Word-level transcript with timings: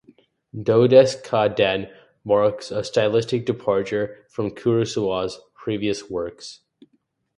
"Dodes'ka-den" 0.55 1.87
marks 2.25 2.71
a 2.71 2.83
stylistic 2.83 3.45
departure 3.45 4.25
from 4.31 4.49
Kurosawa's 4.49 5.39
previous 5.53 6.09
works. 6.09 6.61